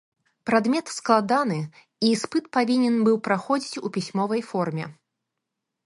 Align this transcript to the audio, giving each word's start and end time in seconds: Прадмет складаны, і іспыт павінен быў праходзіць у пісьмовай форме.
Прадмет 0.49 0.87
складаны, 0.99 1.59
і 2.05 2.11
іспыт 2.15 2.45
павінен 2.57 2.95
быў 3.09 3.23
праходзіць 3.29 3.81
у 3.87 3.93
пісьмовай 3.99 4.41
форме. 4.53 4.85